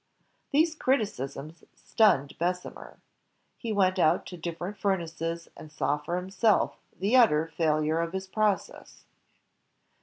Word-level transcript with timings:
These 0.49 0.73
criticisms 0.73 1.63
stunned 1.75 2.35
Bessemer. 2.39 2.97
He 3.55 3.71
went 3.71 3.99
out 3.99 4.25
to 4.25 4.35
the 4.35 4.41
differ 4.41 4.69
ent 4.69 4.77
furnaces 4.79 5.47
and 5.55 5.71
saw 5.71 5.99
for 5.99 6.15
himself 6.15 6.79
the 6.97 7.15
utter 7.15 7.45
failure 7.55 7.99
of 7.99 8.13
his 8.13 8.25
process. 8.25 9.05